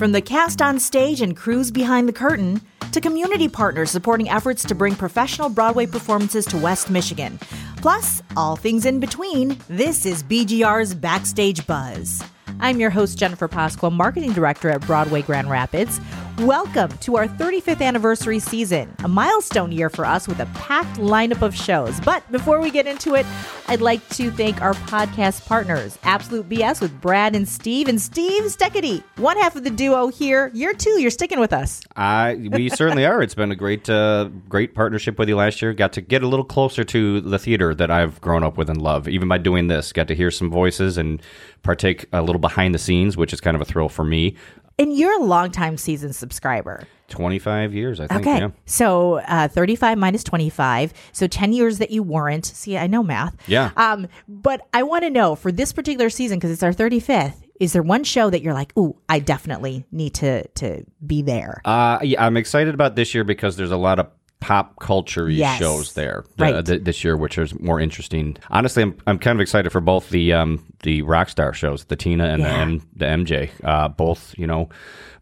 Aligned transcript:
From 0.00 0.12
the 0.12 0.22
cast 0.22 0.62
on 0.62 0.80
stage 0.80 1.20
and 1.20 1.36
crews 1.36 1.70
behind 1.70 2.08
the 2.08 2.12
curtain 2.14 2.62
to 2.92 3.02
community 3.02 3.50
partners 3.50 3.90
supporting 3.90 4.30
efforts 4.30 4.64
to 4.64 4.74
bring 4.74 4.94
professional 4.94 5.50
Broadway 5.50 5.84
performances 5.84 6.46
to 6.46 6.56
West 6.56 6.88
Michigan. 6.88 7.38
Plus, 7.82 8.22
all 8.34 8.56
things 8.56 8.86
in 8.86 8.98
between, 8.98 9.58
this 9.68 10.06
is 10.06 10.22
BGR's 10.22 10.94
Backstage 10.94 11.66
Buzz. 11.66 12.24
I'm 12.60 12.80
your 12.80 12.88
host, 12.88 13.18
Jennifer 13.18 13.46
Pasqua, 13.46 13.92
Marketing 13.92 14.32
Director 14.32 14.70
at 14.70 14.86
Broadway 14.86 15.20
Grand 15.20 15.50
Rapids. 15.50 16.00
Welcome 16.40 16.96
to 17.00 17.18
our 17.18 17.28
35th 17.28 17.82
anniversary 17.82 18.38
season, 18.38 18.94
a 19.04 19.08
milestone 19.08 19.72
year 19.72 19.90
for 19.90 20.06
us 20.06 20.26
with 20.26 20.40
a 20.40 20.46
packed 20.54 20.96
lineup 20.96 21.42
of 21.42 21.54
shows. 21.54 22.00
But 22.00 22.32
before 22.32 22.62
we 22.62 22.70
get 22.70 22.86
into 22.86 23.14
it, 23.14 23.26
I'd 23.68 23.82
like 23.82 24.08
to 24.10 24.30
thank 24.30 24.62
our 24.62 24.72
podcast 24.72 25.46
partners, 25.46 25.98
Absolute 26.02 26.48
BS 26.48 26.80
with 26.80 26.98
Brad 26.98 27.36
and 27.36 27.46
Steve, 27.46 27.88
and 27.88 28.00
Steve 28.00 28.44
Steckety, 28.44 29.04
one 29.18 29.36
half 29.36 29.54
of 29.54 29.64
the 29.64 29.70
duo 29.70 30.08
here. 30.08 30.50
Year 30.54 30.72
two, 30.72 30.98
you're 30.98 31.10
sticking 31.10 31.40
with 31.40 31.52
us. 31.52 31.82
Uh, 31.94 32.34
we 32.38 32.68
certainly 32.70 33.04
are. 33.04 33.20
It's 33.20 33.34
been 33.34 33.52
a 33.52 33.56
great, 33.56 33.90
uh, 33.90 34.30
great 34.48 34.74
partnership 34.74 35.18
with 35.18 35.28
you 35.28 35.36
last 35.36 35.60
year. 35.60 35.74
Got 35.74 35.92
to 35.92 36.00
get 36.00 36.22
a 36.22 36.26
little 36.26 36.46
closer 36.46 36.84
to 36.84 37.20
the 37.20 37.38
theater 37.38 37.74
that 37.74 37.90
I've 37.90 38.18
grown 38.22 38.44
up 38.44 38.56
with 38.56 38.70
and 38.70 38.80
love, 38.80 39.08
even 39.08 39.28
by 39.28 39.36
doing 39.36 39.68
this. 39.68 39.92
Got 39.92 40.08
to 40.08 40.14
hear 40.14 40.30
some 40.30 40.48
voices 40.48 40.96
and 40.96 41.20
partake 41.62 42.06
a 42.12 42.22
little 42.22 42.40
behind 42.40 42.74
the 42.74 42.78
scenes, 42.78 43.16
which 43.16 43.32
is 43.32 43.40
kind 43.40 43.54
of 43.54 43.60
a 43.60 43.64
thrill 43.64 43.88
for 43.88 44.04
me. 44.04 44.36
And 44.78 44.96
you're 44.96 45.20
a 45.20 45.24
longtime 45.24 45.76
season 45.76 46.12
subscriber. 46.12 46.86
25 47.08 47.74
years, 47.74 48.00
I 48.00 48.06
think. 48.06 48.20
Okay. 48.22 48.38
Yeah. 48.38 48.50
So 48.64 49.16
uh, 49.16 49.48
35 49.48 49.98
minus 49.98 50.24
25. 50.24 50.94
So 51.12 51.26
10 51.26 51.52
years 51.52 51.78
that 51.78 51.90
you 51.90 52.02
weren't. 52.02 52.46
See, 52.46 52.78
I 52.78 52.86
know 52.86 53.02
math. 53.02 53.36
Yeah. 53.46 53.72
Um, 53.76 54.08
but 54.26 54.66
I 54.72 54.84
want 54.84 55.04
to 55.04 55.10
know 55.10 55.34
for 55.34 55.52
this 55.52 55.72
particular 55.72 56.08
season, 56.08 56.38
because 56.38 56.50
it's 56.50 56.62
our 56.62 56.72
35th, 56.72 57.42
is 57.60 57.74
there 57.74 57.82
one 57.82 58.04
show 58.04 58.30
that 58.30 58.40
you're 58.40 58.54
like, 58.54 58.74
ooh, 58.78 58.96
I 59.08 59.18
definitely 59.18 59.84
need 59.92 60.14
to 60.14 60.48
to 60.48 60.84
be 61.06 61.20
there? 61.20 61.60
Uh, 61.66 61.98
yeah, 62.02 62.24
I'm 62.24 62.38
excited 62.38 62.72
about 62.72 62.96
this 62.96 63.14
year 63.14 63.22
because 63.22 63.56
there's 63.56 63.70
a 63.70 63.76
lot 63.76 63.98
of 63.98 64.08
pop 64.40 64.78
culture 64.80 65.28
Yes. 65.28 65.58
shows 65.58 65.92
there 65.92 66.24
uh, 66.38 66.42
Right. 66.44 66.66
th- 66.66 66.82
this 66.84 67.04
year, 67.04 67.16
which 67.16 67.36
is 67.38 67.58
more 67.60 67.78
interesting. 67.78 68.36
Honestly, 68.50 68.82
I'm, 68.82 68.96
I'm 69.06 69.18
kind 69.18 69.36
of 69.36 69.40
excited 69.40 69.70
for 69.70 69.80
both 69.80 70.08
the 70.10 70.32
um, 70.32 70.64
the 70.82 71.02
rock 71.02 71.28
star 71.28 71.52
shows, 71.52 71.84
the 71.84 71.96
Tina 71.96 72.24
and 72.24 72.42
Yeah. 72.42 72.48
the, 72.54 72.60
M- 72.60 72.88
the 72.96 73.04
MJ. 73.04 73.50
Uh, 73.62 73.88
both, 73.88 74.34
you 74.38 74.46
know, 74.46 74.68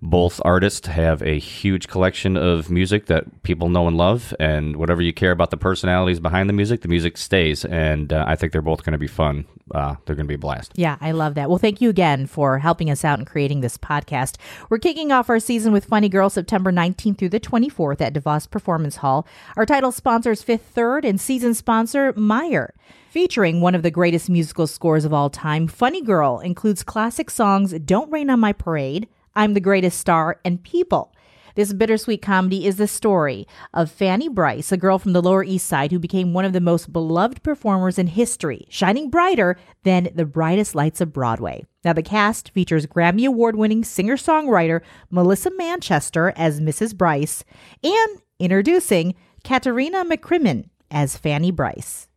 both 0.00 0.40
artists 0.44 0.86
have 0.86 1.22
a 1.22 1.38
huge 1.38 1.88
collection 1.88 2.36
of 2.36 2.70
music 2.70 3.06
that 3.06 3.42
people 3.42 3.68
know 3.68 3.88
and 3.88 3.96
love, 3.96 4.32
and 4.38 4.76
whatever 4.76 5.02
you 5.02 5.12
care 5.12 5.32
about 5.32 5.50
the 5.50 5.56
personalities 5.56 6.20
behind 6.20 6.48
the 6.48 6.52
music, 6.52 6.82
the 6.82 6.88
music 6.88 7.16
stays. 7.16 7.64
And 7.64 8.12
uh, 8.12 8.24
I 8.26 8.36
think 8.36 8.52
they're 8.52 8.62
both 8.62 8.84
going 8.84 8.92
to 8.92 8.98
be 8.98 9.08
fun. 9.08 9.44
Uh, 9.74 9.96
they're 10.06 10.14
going 10.14 10.26
to 10.26 10.28
be 10.28 10.36
a 10.36 10.38
blast. 10.38 10.72
Yeah, 10.76 10.96
I 11.00 11.10
love 11.10 11.34
that. 11.34 11.48
Well, 11.48 11.58
thank 11.58 11.80
you 11.80 11.90
again 11.90 12.26
for 12.26 12.58
helping 12.58 12.90
us 12.90 13.04
out 13.04 13.18
and 13.18 13.26
creating 13.26 13.60
this 13.60 13.76
podcast. 13.76 14.36
We're 14.70 14.78
kicking 14.78 15.10
off 15.10 15.28
our 15.28 15.40
season 15.40 15.72
with 15.72 15.84
Funny 15.84 16.08
Girl 16.08 16.30
September 16.30 16.70
19th 16.70 17.18
through 17.18 17.28
the 17.30 17.40
24th 17.40 18.00
at 18.00 18.14
DeVos 18.14 18.48
Performance 18.48 18.96
Hall. 18.96 19.26
Our 19.56 19.66
title 19.66 19.92
sponsor 19.92 20.30
is 20.30 20.42
Fifth 20.42 20.66
Third 20.74 21.04
and 21.04 21.20
season 21.20 21.54
sponsor 21.54 22.12
Meijer. 22.12 22.70
Featuring 23.10 23.60
one 23.60 23.74
of 23.74 23.82
the 23.82 23.90
greatest 23.90 24.30
musical 24.30 24.66
scores 24.66 25.04
of 25.04 25.12
all 25.12 25.28
time, 25.28 25.66
Funny 25.66 26.02
Girl 26.02 26.38
includes 26.38 26.82
classic 26.82 27.30
songs 27.30 27.72
Don't 27.80 28.12
Rain 28.12 28.30
on 28.30 28.38
My 28.38 28.52
Parade, 28.52 29.08
I'm 29.38 29.54
the 29.54 29.60
Greatest 29.60 30.00
Star, 30.00 30.40
and 30.44 30.60
People. 30.64 31.14
This 31.54 31.72
bittersweet 31.72 32.20
comedy 32.20 32.66
is 32.66 32.74
the 32.74 32.88
story 32.88 33.46
of 33.72 33.88
Fanny 33.88 34.28
Brice, 34.28 34.72
a 34.72 34.76
girl 34.76 34.98
from 34.98 35.12
the 35.12 35.22
Lower 35.22 35.44
East 35.44 35.68
Side 35.68 35.92
who 35.92 36.00
became 36.00 36.32
one 36.32 36.44
of 36.44 36.52
the 36.52 36.60
most 36.60 36.92
beloved 36.92 37.44
performers 37.44 38.00
in 38.00 38.08
history, 38.08 38.66
shining 38.68 39.10
brighter 39.10 39.56
than 39.84 40.08
the 40.12 40.24
brightest 40.24 40.74
lights 40.74 41.00
of 41.00 41.12
Broadway. 41.12 41.64
Now, 41.84 41.92
the 41.92 42.02
cast 42.02 42.50
features 42.50 42.86
Grammy 42.86 43.28
Award 43.28 43.54
winning 43.54 43.84
singer 43.84 44.16
songwriter 44.16 44.80
Melissa 45.08 45.52
Manchester 45.52 46.32
as 46.34 46.60
Mrs. 46.60 46.96
Brice 46.96 47.44
and 47.84 48.18
introducing 48.40 49.14
Katerina 49.44 50.04
McCrimmon 50.04 50.68
as 50.90 51.16
Fanny 51.16 51.52
Brice. 51.52 52.08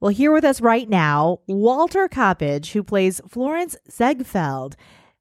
Well, 0.00 0.10
here 0.10 0.30
with 0.30 0.44
us 0.44 0.60
right 0.60 0.88
now, 0.88 1.40
Walter 1.48 2.06
Coppage, 2.06 2.70
who 2.70 2.84
plays 2.84 3.20
Florenz 3.22 3.74
Ziegfeld. 3.90 4.76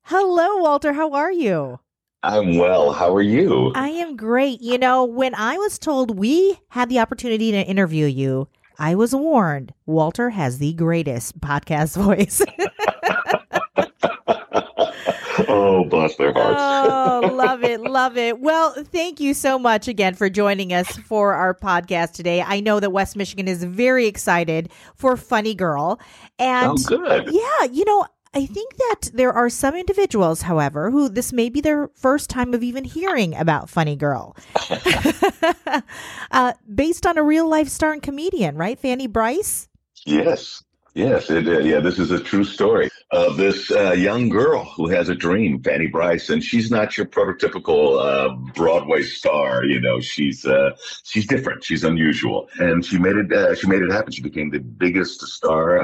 Hello, 0.10 0.56
Walter. 0.60 0.94
How 0.94 1.12
are 1.12 1.34
you? 1.34 1.82
I'm 2.24 2.58
well. 2.58 2.94
How 2.94 3.14
are 3.14 3.22
you? 3.22 3.74
I 3.76 3.90
am 3.90 4.16
great. 4.16 4.62
You 4.62 4.78
know, 4.78 5.04
when 5.04 5.36
I 5.36 5.58
was 5.58 5.78
told 5.78 6.18
we 6.18 6.58
had 6.70 6.88
the 6.88 7.00
opportunity 7.00 7.52
to 7.52 7.58
interview 7.58 8.06
you, 8.06 8.48
I 8.80 8.96
was 8.96 9.14
warned 9.14 9.74
Walter 9.86 10.30
has 10.30 10.60
the 10.60 10.72
greatest 10.72 11.42
podcast 11.42 11.98
voice. 12.02 12.42
oh, 15.50 15.84
bless 15.90 16.16
their 16.16 16.32
hearts. 16.32 16.58
oh, 16.58 17.30
love 17.34 17.66
it. 17.66 17.82
Love 17.98 18.16
it. 18.16 18.40
Well, 18.40 18.82
thank 18.86 19.20
you 19.20 19.34
so 19.34 19.60
much 19.60 19.90
again 19.90 20.14
for 20.14 20.30
joining 20.30 20.72
us 20.72 20.88
for 21.00 21.34
our 21.34 21.54
podcast 21.54 22.14
today. 22.14 22.42
I 22.42 22.62
know 22.62 22.80
that 22.80 22.92
West 22.92 23.18
Michigan 23.18 23.50
is 23.50 23.62
very 23.62 24.06
excited 24.06 24.70
for 24.96 25.18
Funny 25.18 25.54
Girl. 25.54 26.00
And 26.40 26.70
oh, 26.70 26.78
good. 26.86 27.28
yeah, 27.30 27.64
you 27.70 27.84
know, 27.84 28.06
I 28.38 28.46
think 28.46 28.76
that 28.76 29.10
there 29.16 29.34
are 29.34 29.50
some 29.50 29.76
individuals, 29.76 30.44
however, 30.44 30.92
who 30.92 31.10
this 31.10 31.34
may 31.34 31.50
be 31.50 31.60
their 31.60 31.90
first 31.96 32.30
time 32.30 32.54
of 32.54 32.62
even 32.62 32.84
hearing 32.84 33.34
about 33.36 33.68
Funny 33.68 33.96
Girl. 33.96 34.36
uh, 36.32 36.54
based 36.76 37.08
on 37.08 37.18
a 37.18 37.24
real 37.24 37.50
life 37.50 37.68
star 37.68 37.94
and 37.94 38.04
comedian, 38.04 38.56
right? 38.56 38.78
Fanny 38.78 39.08
Brice? 39.08 39.70
Yes. 40.06 40.62
Yes, 40.94 41.30
it, 41.30 41.48
uh, 41.48 41.60
yeah, 41.60 41.80
this 41.80 42.00
is 42.00 42.10
a 42.10 42.20
true 42.20 42.44
story 42.44 42.90
of 43.12 43.38
this 43.38 43.70
uh, 43.70 43.92
young 43.92 44.30
girl 44.30 44.66
who 44.66 44.88
has 44.90 45.10
a 45.10 45.16
dream, 45.16 45.62
Fanny 45.62 45.86
Brice, 45.86 46.30
and 46.32 46.44
she's 46.44 46.72
not 46.72 46.98
your 46.98 47.06
prototypical 47.06 48.04
uh, 48.04 48.36
Broadway 48.54 49.04
star. 49.04 49.64
You 49.64 49.80
know, 49.80 50.00
she's 50.00 50.44
uh, 50.44 50.72
she's 51.04 51.28
different, 51.28 51.64
she's 51.64 51.84
unusual, 51.84 52.50
and 52.58 52.84
she 52.84 52.98
made 52.98 53.16
it. 53.16 53.32
Uh, 53.32 53.54
she 53.54 53.68
made 53.68 53.84
it 53.84 53.92
happen. 53.92 54.12
She 54.12 54.24
became 54.24 54.50
the 54.50 54.60
biggest 54.60 55.22
star 55.22 55.80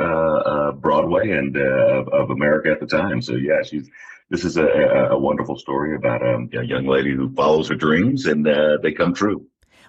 uh, 1.29 1.33
and 1.33 1.57
uh, 1.57 1.61
of, 1.61 2.07
of 2.09 2.29
America 2.29 2.69
at 2.69 2.79
the 2.79 2.87
time. 2.87 3.21
So 3.21 3.35
yeah, 3.35 3.61
she's. 3.63 3.89
This 4.29 4.45
is 4.45 4.57
a, 4.57 4.65
a, 5.11 5.19
wonderful 5.19 5.59
story 5.59 5.95
about 5.95 6.25
um, 6.25 6.49
a 6.57 6.63
young 6.63 6.87
lady 6.87 7.13
who 7.13 7.31
follows 7.35 7.67
her 7.67 7.75
dreams 7.75 8.25
and 8.25 8.47
uh, 8.47 8.77
they 8.81 8.91
come 8.91 9.13
true. 9.13 9.45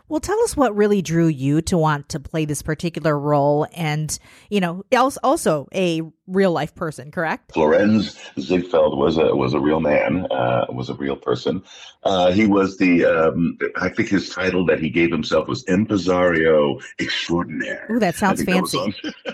Well, 0.08 0.20
tell 0.20 0.38
us 0.42 0.54
what 0.54 0.76
really 0.76 1.00
drew 1.00 1.28
you 1.28 1.62
to 1.62 1.78
want 1.78 2.10
to 2.10 2.20
play 2.20 2.44
this 2.44 2.60
particular 2.60 3.18
role 3.18 3.66
and, 3.72 4.16
you 4.50 4.60
know, 4.60 4.84
also 5.22 5.66
a 5.74 6.02
real 6.26 6.52
life 6.52 6.74
person, 6.74 7.10
correct? 7.10 7.54
Florenz 7.54 8.18
Ziegfeld 8.38 8.98
was 8.98 9.16
a 9.16 9.34
was 9.34 9.54
a 9.54 9.60
real 9.60 9.80
man, 9.80 10.26
uh, 10.30 10.66
was 10.68 10.90
a 10.90 10.94
real 10.94 11.16
person. 11.16 11.62
Uh, 12.02 12.32
he 12.32 12.46
was 12.46 12.76
the 12.76 13.06
um, 13.06 13.56
I 13.76 13.88
think 13.88 14.10
his 14.10 14.28
title 14.28 14.66
that 14.66 14.78
he 14.78 14.90
gave 14.90 15.10
himself 15.10 15.48
was 15.48 15.64
Impresario 15.64 16.78
Extraordinaire. 17.00 17.86
Ooh, 17.90 17.98
that 17.98 18.14
sounds 18.14 18.44
that 18.44 18.52
fancy. 18.52 18.78
on- 18.78 18.94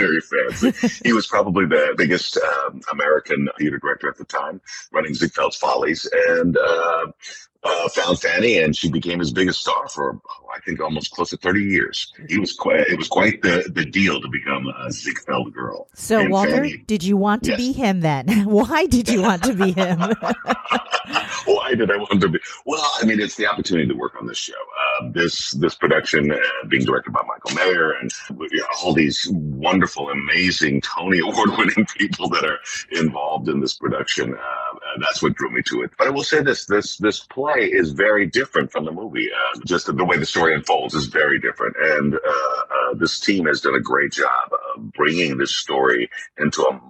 Very 0.00 0.20
fancy. 0.20 1.00
he 1.04 1.12
was 1.12 1.26
probably 1.26 1.66
the 1.66 1.94
biggest 1.96 2.36
um, 2.38 2.80
American 2.92 3.48
theater 3.58 3.78
director 3.78 4.08
at 4.08 4.16
the 4.16 4.24
time, 4.24 4.60
running 4.92 5.12
Ziegfeld's 5.14 5.56
Follies, 5.56 6.08
and 6.28 6.56
uh, 6.56 7.06
uh, 7.62 7.88
found 7.90 8.18
Fanny, 8.20 8.58
and 8.58 8.74
she 8.74 8.90
became 8.90 9.18
his 9.18 9.32
biggest 9.32 9.60
star 9.60 9.88
for 9.88 10.14
oh, 10.16 10.46
I 10.54 10.60
think 10.60 10.80
almost 10.80 11.10
close 11.12 11.30
to 11.30 11.36
thirty 11.36 11.60
years. 11.62 12.12
He 12.28 12.38
was 12.38 12.52
quite 12.54 12.80
it 12.80 12.96
was 12.98 13.08
quite 13.08 13.42
the 13.42 13.70
the 13.74 13.84
deal 13.84 14.20
to 14.20 14.28
become 14.28 14.66
a 14.86 14.90
Ziegfeld 14.90 15.52
girl. 15.52 15.88
So, 15.94 16.20
And 16.20 16.30
Walter, 16.30 16.50
Fanny- 16.52 16.78
did 16.86 17.02
you 17.04 17.16
want 17.16 17.42
to 17.44 17.50
Yes. 17.50 17.58
be 17.58 17.72
him 17.72 18.00
then? 18.00 18.26
Why 18.46 18.86
did 18.86 19.08
you 19.08 19.22
want 19.22 19.42
to 19.44 19.52
be 19.52 19.72
him? 19.72 19.98
Why 21.46 21.74
did 21.74 21.90
I 21.90 21.96
want 21.96 22.20
to 22.20 22.28
be? 22.28 22.38
Well, 22.66 22.86
I 23.00 23.04
mean, 23.04 23.20
it's 23.20 23.34
the 23.36 23.46
opportunity 23.46 23.88
to 23.88 23.94
work 23.94 24.14
on 24.20 24.26
this 24.26 24.38
show. 24.38 24.52
Uh, 25.00 25.10
this 25.12 25.52
this 25.52 25.74
production 25.74 26.30
uh, 26.30 26.36
being 26.68 26.84
directed 26.84 27.12
by 27.12 27.22
Michael 27.26 27.54
Mayer 27.56 27.92
and 27.92 28.10
you 28.50 28.58
know, 28.58 28.66
all 28.82 28.92
these 28.92 29.28
wonderful, 29.30 30.08
amazing 30.10 30.80
Tony 30.80 31.18
Award 31.24 31.50
winning 31.56 31.86
people 31.96 32.28
that 32.30 32.44
are 32.44 32.58
involved 32.92 33.48
in 33.48 33.60
this 33.60 33.74
production. 33.74 34.34
Uh, 34.34 34.78
that's 35.00 35.22
what 35.22 35.34
drew 35.34 35.50
me 35.50 35.62
to 35.66 35.82
it. 35.82 35.90
But 35.98 36.08
I 36.08 36.10
will 36.10 36.24
say 36.24 36.42
this: 36.42 36.66
this 36.66 36.96
this 36.96 37.20
play 37.20 37.70
is 37.72 37.92
very 37.92 38.26
different 38.26 38.72
from 38.72 38.84
the 38.84 38.92
movie. 38.92 39.28
Uh, 39.32 39.60
just 39.66 39.86
the 39.86 40.04
way 40.04 40.18
the 40.18 40.26
story 40.26 40.54
unfolds 40.54 40.94
is 40.94 41.06
very 41.06 41.40
different, 41.40 41.76
and 41.80 42.18
this 42.98 43.20
team 43.20 43.46
has 43.46 43.60
done 43.60 43.74
a 43.74 43.80
great 43.80 44.12
job 44.12 44.50
of 44.52 44.92
bringing 44.92 45.38
this 45.38 45.54
story 45.54 46.10
into 46.38 46.62
a 46.62 46.80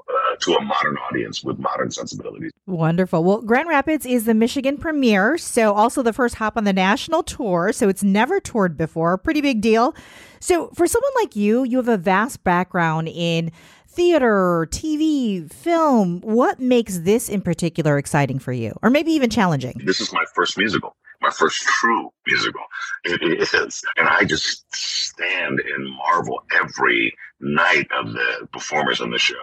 to 0.41 0.55
a 0.55 0.63
modern 0.63 0.97
audience 1.09 1.43
with 1.45 1.59
modern 1.59 1.91
sensibilities. 1.91 2.53
Wonderful. 2.67 3.25
Well, 3.25 3.43
Grand 3.43 3.69
Rapids 3.69 4.07
is 4.07 4.25
the 4.25 4.35
Michigan 4.35 4.77
premiere, 4.77 5.39
so 5.39 5.73
also 5.73 6.03
the 6.03 6.13
first 6.13 6.37
hop 6.37 6.57
on 6.57 6.65
the 6.65 6.73
national 6.73 7.23
tour. 7.23 7.73
So 7.73 7.89
it's 7.89 8.03
never 8.03 8.41
toured 8.41 8.77
before. 8.77 9.19
Pretty 9.19 9.41
big 9.41 9.61
deal. 9.61 9.95
So 10.41 10.69
for 10.75 10.87
someone 10.87 11.13
like 11.21 11.37
you, 11.37 11.65
you 11.65 11.77
have 11.79 11.89
a 11.89 11.97
vast 11.97 12.45
background 12.45 13.09
in 13.09 13.53
theater, 13.89 14.69
TV, 14.71 15.53
film. 15.53 16.21
What 16.21 16.61
makes 16.61 16.99
this 17.01 17.29
in 17.29 17.43
particular 17.43 17.99
exciting 17.99 18.39
for 18.39 18.53
you, 18.53 18.73
or 18.83 18.91
maybe 18.91 19.13
even 19.13 19.31
challenging? 19.31 19.81
This 19.85 20.01
is 20.01 20.13
my 20.13 20.25
first 20.35 20.57
musical, 20.57 20.97
my 21.21 21.31
first 21.31 21.61
true 21.63 22.13
musical. 22.27 22.63
It 23.05 23.53
is. 23.53 23.83
And 23.97 24.09
I 24.09 24.25
just 24.25 24.65
stand 24.75 25.61
and 25.61 25.91
marvel 25.97 26.43
every 26.55 27.15
night 27.41 27.89
of 27.99 28.13
the 28.13 28.49
performers 28.53 29.01
on 29.01 29.11
the 29.11 29.19
show. 29.19 29.35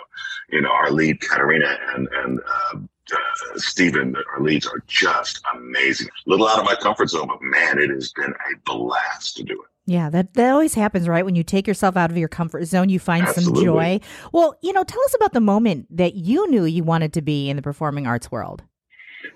You 0.50 0.62
know, 0.62 0.72
our 0.72 0.92
lead, 0.92 1.20
Katerina 1.22 1.78
and, 1.96 2.08
and, 2.14 2.40
uh, 2.40 2.80
uh, 3.14 3.18
Stephen, 3.56 4.16
our 4.34 4.42
leads 4.42 4.68
are 4.68 4.84
just 4.88 5.42
amazing. 5.56 6.08
A 6.08 6.30
little 6.30 6.48
out 6.48 6.60
of 6.60 6.66
my 6.66 6.76
comfort 6.76 7.10
zone, 7.10 7.28
but 7.28 7.42
man, 7.42 7.80
it 7.80 7.90
has 7.90 8.12
been 8.12 8.32
a 8.34 8.60
blast 8.66 9.38
to 9.38 9.44
do 9.44 9.54
it. 9.54 9.70
Yeah, 9.86 10.10
that, 10.10 10.34
that 10.34 10.52
always 10.52 10.74
happens, 10.74 11.08
right? 11.08 11.24
When 11.24 11.36
you 11.36 11.44
take 11.44 11.66
yourself 11.66 11.96
out 11.96 12.12
of 12.12 12.18
your 12.18 12.28
comfort 12.28 12.66
zone, 12.66 12.90
you 12.90 13.00
find 13.00 13.26
Absolutely. 13.26 13.56
some 13.56 13.66
joy. 13.66 14.00
Well, 14.34 14.58
you 14.62 14.74
know, 14.74 14.84
tell 14.84 15.02
us 15.06 15.16
about 15.16 15.32
the 15.32 15.40
moment 15.40 15.88
that 15.96 16.16
you 16.16 16.50
knew 16.52 16.66
you 16.66 16.84
wanted 16.84 17.14
to 17.14 17.22
be 17.22 17.50
in 17.50 17.56
the 17.56 17.62
performing 17.62 18.06
arts 18.06 18.30
world. 18.30 18.64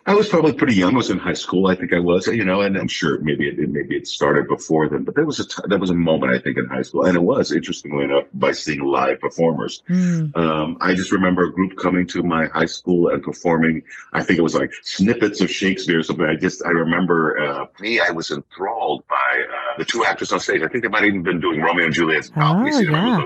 I 0.05 0.15
was 0.15 0.27
probably 0.29 0.53
pretty 0.53 0.73
young. 0.73 0.93
I 0.93 0.97
was 0.97 1.09
in 1.09 1.19
high 1.19 1.33
school, 1.33 1.67
I 1.67 1.75
think 1.75 1.93
I 1.93 1.99
was, 1.99 2.25
you 2.27 2.43
know, 2.43 2.61
and 2.61 2.75
I'm 2.77 2.87
sure 2.87 3.19
maybe 3.19 3.47
it 3.47 3.57
maybe 3.57 3.95
it 3.95 4.07
started 4.07 4.47
before 4.47 4.89
then, 4.89 5.03
but 5.03 5.15
there 5.15 5.25
was 5.25 5.39
a 5.39 5.47
t- 5.47 5.61
there 5.67 5.77
was 5.77 5.91
a 5.91 5.95
moment 5.95 6.33
I 6.33 6.39
think 6.39 6.57
in 6.57 6.65
high 6.65 6.81
school, 6.81 7.05
and 7.05 7.15
it 7.15 7.21
was 7.21 7.51
interestingly 7.51 8.05
enough 8.05 8.25
by 8.33 8.51
seeing 8.51 8.83
live 8.83 9.19
performers. 9.19 9.83
Mm. 9.89 10.35
Um, 10.35 10.77
I 10.81 10.95
just 10.95 11.11
remember 11.11 11.43
a 11.43 11.51
group 11.51 11.77
coming 11.77 12.07
to 12.07 12.23
my 12.23 12.47
high 12.47 12.65
school 12.65 13.09
and 13.09 13.21
performing. 13.21 13.83
I 14.13 14.23
think 14.23 14.39
it 14.39 14.43
was 14.43 14.55
like 14.55 14.73
snippets 14.81 15.41
of 15.41 15.51
Shakespeare 15.51 15.99
or 15.99 16.03
something. 16.03 16.25
I 16.25 16.35
just 16.35 16.65
I 16.65 16.69
remember 16.69 17.39
uh, 17.39 17.65
me. 17.79 17.99
I 17.99 18.09
was 18.09 18.31
enthralled 18.31 19.03
by 19.07 19.15
uh, 19.15 19.77
the 19.77 19.85
two 19.85 20.03
actors 20.03 20.31
on 20.31 20.39
stage. 20.39 20.63
I 20.63 20.67
think 20.67 20.83
they 20.83 20.89
might 20.89 21.03
have 21.03 21.09
even 21.09 21.23
been 21.23 21.39
doing 21.39 21.61
Romeo 21.61 21.85
and 21.85 21.93
Juliet's. 21.93 22.31
Oh, 22.37 22.63
them? 22.63 22.91
yeah. 22.91 23.23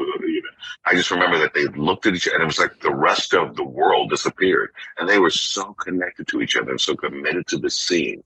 I 0.85 0.93
just 0.93 1.11
remember 1.11 1.37
that 1.39 1.53
they 1.53 1.65
looked 1.65 2.05
at 2.05 2.15
each 2.15 2.27
other 2.27 2.35
and 2.35 2.43
it 2.43 2.47
was 2.47 2.59
like 2.59 2.79
the 2.81 2.93
rest 2.93 3.33
of 3.33 3.55
the 3.55 3.63
world 3.63 4.09
disappeared. 4.09 4.71
And 4.97 5.09
they 5.09 5.19
were 5.19 5.29
so 5.29 5.73
connected 5.73 6.27
to 6.27 6.41
each 6.41 6.57
other 6.57 6.71
and 6.71 6.81
so 6.81 6.95
committed 6.95 7.47
to 7.47 7.57
the 7.57 7.69
scene. 7.69 8.23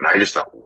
And 0.00 0.08
I 0.08 0.18
just 0.18 0.34
thought, 0.34 0.54
wow, 0.54 0.64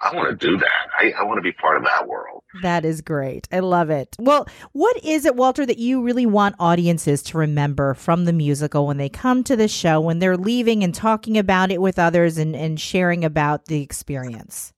I 0.00 0.14
want 0.14 0.28
to 0.28 0.46
do 0.46 0.56
that. 0.58 0.88
I, 0.98 1.12
I 1.18 1.24
want 1.24 1.38
to 1.38 1.42
be 1.42 1.52
part 1.52 1.76
of 1.76 1.84
that 1.84 2.06
world. 2.06 2.42
That 2.62 2.84
is 2.84 3.00
great. 3.00 3.48
I 3.50 3.58
love 3.58 3.90
it. 3.90 4.16
Well, 4.18 4.46
what 4.72 5.02
is 5.04 5.24
it, 5.26 5.36
Walter, 5.36 5.66
that 5.66 5.78
you 5.78 6.02
really 6.02 6.26
want 6.26 6.54
audiences 6.58 7.22
to 7.24 7.38
remember 7.38 7.94
from 7.94 8.24
the 8.24 8.32
musical 8.32 8.86
when 8.86 8.96
they 8.96 9.08
come 9.08 9.42
to 9.44 9.56
the 9.56 9.68
show, 9.68 10.00
when 10.00 10.20
they're 10.20 10.36
leaving 10.36 10.84
and 10.84 10.94
talking 10.94 11.36
about 11.36 11.70
it 11.70 11.80
with 11.80 11.98
others 11.98 12.38
and, 12.38 12.54
and 12.54 12.80
sharing 12.80 13.24
about 13.24 13.66
the 13.66 13.82
experience? 13.82 14.72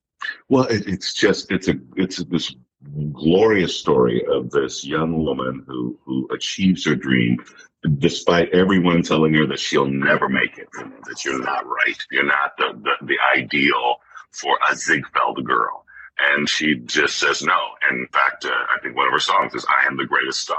Well, 0.48 0.64
it, 0.64 0.88
it's 0.88 1.14
just, 1.14 1.50
it's 1.52 1.68
a, 1.68 1.74
it's 1.96 2.16
this 2.24 2.54
glorious 3.12 3.76
story 3.76 4.24
of 4.30 4.50
this 4.50 4.84
young 4.84 5.22
woman 5.24 5.64
who, 5.66 5.98
who 6.04 6.28
achieves 6.34 6.84
her 6.86 6.94
dream 6.94 7.38
despite 7.98 8.50
everyone 8.50 9.02
telling 9.02 9.32
her 9.34 9.46
that 9.46 9.58
she'll 9.58 9.86
never 9.86 10.28
make 10.28 10.58
it, 10.58 10.68
that 10.74 11.24
you're 11.24 11.42
not 11.42 11.64
right. 11.66 11.98
You're 12.10 12.26
not 12.26 12.56
the, 12.58 12.72
the, 12.82 13.06
the 13.06 13.16
ideal 13.38 13.96
for 14.32 14.58
a 14.70 14.76
Ziegfeld 14.76 15.44
girl. 15.44 15.84
And 16.32 16.46
she 16.48 16.74
just 16.74 17.18
says 17.18 17.42
no. 17.42 17.56
And 17.88 18.00
in 18.00 18.06
fact, 18.08 18.44
uh, 18.44 18.48
I 18.50 18.78
think 18.82 18.94
one 18.96 19.06
of 19.06 19.12
her 19.12 19.18
songs 19.18 19.54
is 19.54 19.64
"I 19.66 19.86
am 19.86 19.96
the 19.96 20.04
greatest 20.04 20.40
star," 20.40 20.58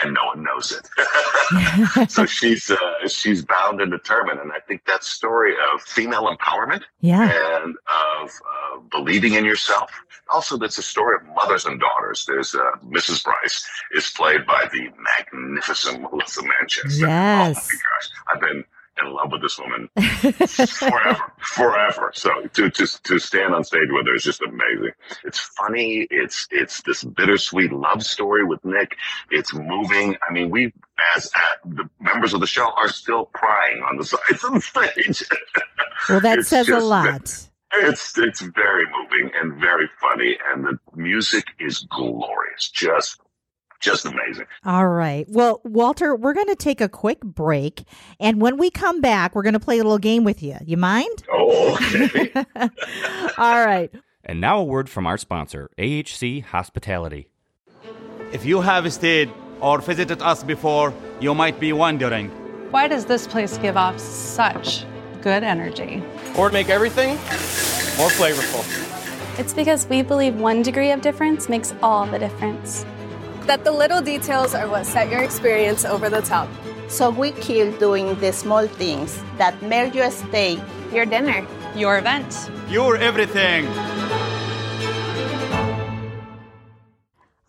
and 0.00 0.14
no 0.14 0.20
one 0.26 0.44
knows 0.44 0.70
it. 0.70 2.08
so 2.10 2.24
she's 2.38 2.70
uh, 2.70 3.08
she's 3.08 3.44
bound 3.44 3.80
and 3.80 3.90
determined. 3.90 4.38
And 4.38 4.52
I 4.52 4.60
think 4.60 4.84
that 4.86 5.02
story 5.02 5.54
of 5.74 5.82
female 5.82 6.32
empowerment 6.32 6.82
Yeah. 7.00 7.22
and 7.24 7.74
of 7.74 8.28
uh, 8.28 8.61
believing 8.90 9.34
in 9.34 9.44
yourself. 9.44 9.90
Also, 10.28 10.56
that's 10.56 10.78
a 10.78 10.82
story 10.82 11.16
of 11.20 11.34
mothers 11.34 11.66
and 11.66 11.80
daughters. 11.80 12.24
There's 12.26 12.54
uh, 12.54 12.60
Mrs. 12.86 13.24
Brice 13.24 13.68
is 13.92 14.10
played 14.10 14.46
by 14.46 14.66
the 14.72 14.88
magnificent 14.98 16.00
Melissa 16.02 16.42
Manchester. 16.42 17.06
Yes. 17.06 17.56
Oh 17.58 17.76
my 17.76 17.78
gosh, 17.82 18.10
I've 18.34 18.40
been 18.40 18.64
in 19.02 19.12
love 19.14 19.32
with 19.32 19.40
this 19.42 19.58
woman 19.58 19.88
forever, 20.46 21.32
forever. 21.38 22.10
So 22.14 22.30
to 22.54 22.70
to 22.70 22.86
to 23.04 23.18
stand 23.18 23.54
on 23.54 23.64
stage 23.64 23.88
with 23.90 24.06
her 24.06 24.14
is 24.14 24.22
just 24.22 24.42
amazing. 24.42 24.92
It's 25.24 25.38
funny. 25.38 26.06
It's 26.10 26.46
it's 26.50 26.82
this 26.82 27.02
bittersweet 27.02 27.72
love 27.72 28.02
story 28.04 28.44
with 28.44 28.64
Nick. 28.64 28.96
It's 29.30 29.52
moving. 29.54 30.16
I 30.28 30.32
mean, 30.32 30.50
we 30.50 30.72
as 31.16 31.30
uh, 31.34 31.40
the 31.64 31.88
members 32.00 32.34
of 32.34 32.40
the 32.40 32.46
show 32.46 32.70
are 32.76 32.88
still 32.88 33.26
crying 33.26 33.82
on 33.88 33.96
the 33.96 34.04
sides 34.04 34.44
of 34.44 34.54
the 34.54 34.60
stage. 34.60 35.22
Well, 36.08 36.18
that 36.20 36.40
It's 36.40 36.48
says 36.48 36.68
a 36.68 36.80
lot. 36.80 37.48
It's 37.74 38.16
it's 38.18 38.40
very 38.40 38.84
moving 38.86 39.32
and 39.40 39.60
very 39.60 39.88
funny, 40.00 40.36
and 40.50 40.64
the 40.64 40.78
music 40.94 41.44
is 41.58 41.86
glorious. 41.90 42.68
Just 42.68 43.20
just 43.80 44.04
amazing. 44.04 44.46
All 44.64 44.86
right. 44.88 45.26
Well, 45.28 45.60
Walter, 45.64 46.14
we're 46.14 46.34
going 46.34 46.46
to 46.46 46.56
take 46.56 46.80
a 46.80 46.88
quick 46.88 47.20
break. 47.20 47.82
And 48.20 48.40
when 48.40 48.56
we 48.56 48.70
come 48.70 49.00
back, 49.00 49.34
we're 49.34 49.42
going 49.42 49.54
to 49.54 49.60
play 49.60 49.78
a 49.78 49.82
little 49.82 49.98
game 49.98 50.22
with 50.22 50.42
you. 50.42 50.56
You 50.64 50.76
mind? 50.76 51.24
Oh, 51.30 51.74
okay. 51.74 52.32
All 53.36 53.66
right. 53.66 53.90
And 54.24 54.40
now 54.40 54.60
a 54.60 54.64
word 54.64 54.88
from 54.88 55.04
our 55.06 55.18
sponsor, 55.18 55.68
AHC 55.78 56.44
Hospitality. 56.44 57.28
If 58.32 58.44
you 58.44 58.60
have 58.60 58.90
stayed 58.92 59.32
or 59.60 59.80
visited 59.80 60.22
us 60.22 60.44
before, 60.44 60.94
you 61.20 61.34
might 61.34 61.58
be 61.58 61.72
wondering 61.72 62.28
Why 62.70 62.86
does 62.86 63.06
this 63.06 63.26
place 63.26 63.58
give 63.58 63.76
off 63.76 63.98
such 63.98 64.84
good 65.22 65.42
energy? 65.42 66.02
or 66.38 66.48
to 66.48 66.52
make 66.52 66.68
everything 66.70 67.10
more 67.98 68.10
flavorful. 68.10 68.64
It's 69.38 69.52
because 69.54 69.86
we 69.88 70.02
believe 70.02 70.34
one 70.40 70.62
degree 70.62 70.90
of 70.90 71.00
difference 71.00 71.48
makes 71.48 71.74
all 71.82 72.06
the 72.06 72.18
difference. 72.18 72.84
that 73.46 73.64
the 73.64 73.72
little 73.72 74.00
details 74.00 74.54
are 74.54 74.68
what 74.68 74.86
set 74.86 75.10
your 75.10 75.22
experience 75.22 75.84
over 75.84 76.08
the 76.08 76.22
top. 76.22 76.48
So 76.88 77.10
we 77.10 77.32
kill 77.32 77.72
doing 77.78 78.14
the 78.20 78.32
small 78.32 78.66
things 78.68 79.20
that 79.36 79.60
make 79.62 79.94
your 79.94 80.10
stay 80.10 80.60
Your 80.92 81.06
dinner. 81.06 81.44
Your 81.74 81.98
event. 81.98 82.30
you're 82.68 82.96
everything. 82.96 83.66